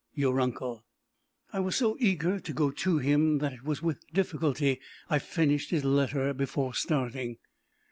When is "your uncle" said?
0.15-0.83